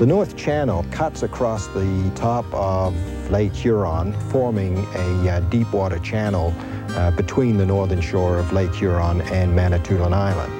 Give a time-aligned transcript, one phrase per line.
[0.00, 2.96] The North Channel cuts across the top of
[3.30, 6.54] Lake Huron, forming a uh, deep water channel
[6.96, 10.50] uh, between the northern shore of Lake Huron and Manitoulin Island.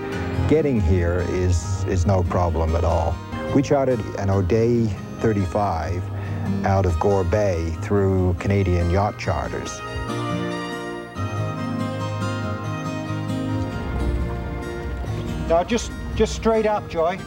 [0.50, 3.16] Getting here is, is no problem at all.
[3.54, 4.84] We chartered an O'Day
[5.20, 6.02] 35
[6.66, 9.80] out of Gore Bay through Canadian Yacht Charters.
[15.48, 17.18] Now just, just straight up, Joy.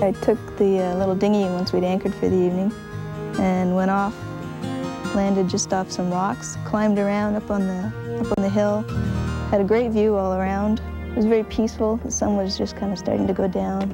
[0.00, 2.72] I took the uh, little dinghy once we'd anchored for the evening
[3.40, 4.14] and went off,
[5.12, 8.82] landed just off some rocks, climbed around up on the, up on the hill,
[9.50, 10.80] had a great view all around.
[11.10, 11.96] It was very peaceful.
[11.96, 13.90] The sun was just kind of starting to go down.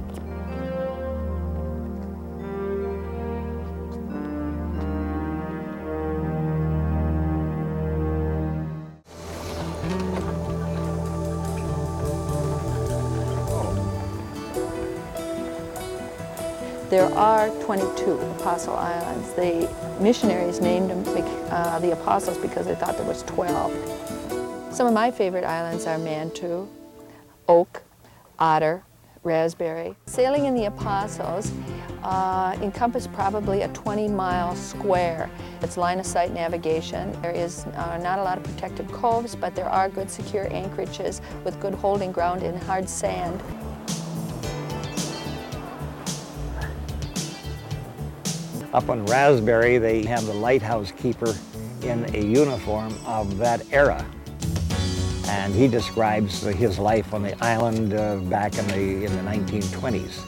[16.91, 19.33] There are 22 Apostle Islands.
[19.33, 19.69] The
[20.01, 21.03] missionaries named them,
[21.51, 23.73] uh, the Apostles because they thought there was 12.
[24.71, 26.69] Some of my favorite islands are Manitou,
[27.49, 27.83] Oak,
[28.39, 28.83] Otter,
[29.23, 29.97] Raspberry.
[30.05, 31.51] Sailing in the Apostles
[32.03, 35.31] uh, encompassed probably a 20-mile square.
[35.63, 37.11] It's line-of-sight navigation.
[37.23, 41.23] There is uh, not a lot of protected coves, but there are good secure anchorages
[41.45, 43.41] with good holding ground in hard sand.
[48.75, 51.33] Up on Raspberry, they have the lighthouse keeper
[51.83, 54.05] in a uniform of that era.
[55.29, 60.25] And he describes his life on the island uh, back in the, in the 1920s.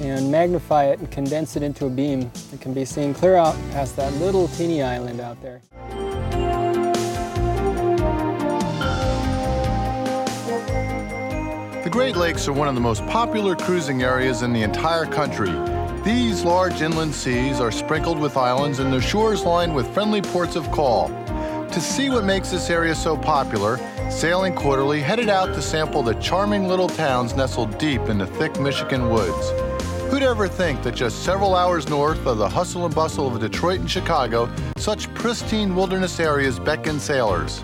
[0.00, 2.32] And magnify it and condense it into a beam.
[2.54, 5.60] It can be seen clear out past that little teeny island out there.
[11.84, 15.50] The Great Lakes are one of the most popular cruising areas in the entire country.
[16.04, 20.56] These large inland seas are sprinkled with islands and their shores lined with friendly ports
[20.56, 21.08] of call.
[21.08, 23.78] To see what makes this area so popular,
[24.10, 28.58] Sailing Quarterly headed out to sample the charming little towns nestled deep in the thick
[28.58, 29.50] Michigan woods.
[30.10, 33.80] Who'd ever think that just several hours north of the hustle and bustle of Detroit
[33.80, 37.62] and Chicago, such pristine wilderness areas beckon sailors?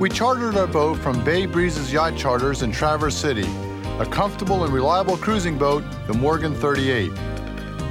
[0.00, 3.46] We chartered our boat from Bay Breezes Yacht Charters in Traverse City,
[4.02, 7.12] a comfortable and reliable cruising boat, the Morgan 38.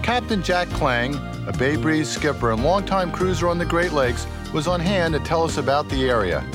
[0.04, 1.16] Captain Jack Klang,
[1.48, 5.22] a Bay Breeze skipper and longtime cruiser on the Great Lakes, was on hand to
[5.22, 6.46] tell us about the area.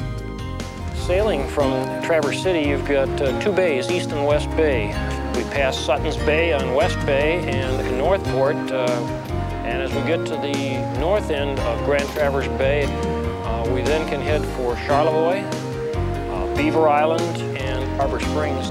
[0.95, 1.71] Sailing from
[2.03, 4.89] Traverse City, you've got uh, two bays, East and West Bay.
[5.35, 8.87] We pass Sutton's Bay on West Bay and Northport, uh,
[9.65, 14.07] and as we get to the north end of Grand Traverse Bay, uh, we then
[14.07, 15.41] can head for Charlevoix,
[16.29, 18.71] uh, Beaver Island, and Harbor Springs.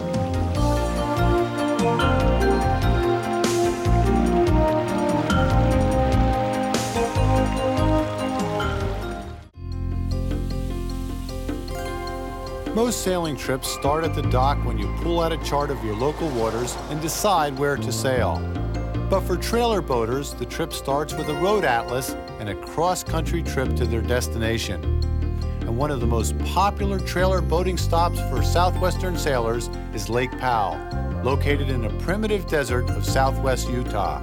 [12.75, 15.95] Most sailing trips start at the dock when you pull out a chart of your
[15.95, 18.37] local waters and decide where to sail.
[19.09, 23.77] But for trailer boaters, the trip starts with a road atlas and a cross-country trip
[23.77, 24.83] to their destination.
[25.61, 30.77] And one of the most popular trailer boating stops for southwestern sailors is Lake Powell,
[31.23, 34.21] located in a primitive desert of southwest Utah.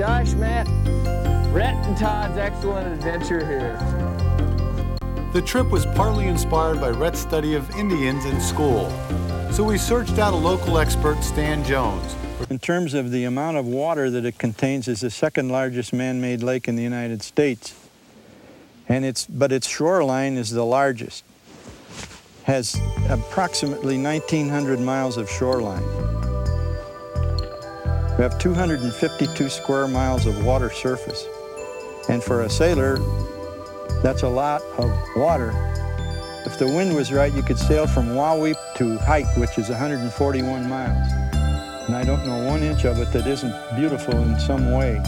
[0.00, 0.66] Josh, Matt,
[1.52, 3.76] Rhett, and Todd's excellent adventure here.
[5.34, 8.88] The trip was partly inspired by Rhett's study of Indians in school.
[9.52, 12.16] So we searched out a local expert, Stan Jones.
[12.48, 16.42] In terms of the amount of water that it contains, is the second largest man-made
[16.42, 17.74] lake in the United States.
[18.88, 21.24] And it's, but its shoreline is the largest.
[22.44, 22.80] Has
[23.10, 26.19] approximately 1,900 miles of shoreline.
[28.20, 31.26] We have 252 square miles of water surface.
[32.10, 32.98] And for a sailor,
[34.02, 35.52] that's a lot of water.
[36.44, 40.68] If the wind was right, you could sail from Wahweap to Hite, which is 141
[40.68, 41.12] miles.
[41.86, 45.00] And I don't know one inch of it that isn't beautiful in some way.